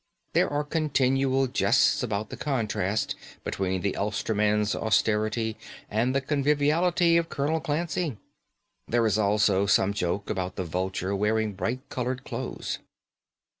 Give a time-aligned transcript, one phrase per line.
[0.33, 3.13] There are continual jests about the contrast
[3.43, 5.57] between this Ulsterman's austerity
[5.91, 8.17] and the conviviality of Colonel Clancy.
[8.87, 12.79] There is also some joke about the Vulture wearing bright coloured clothes.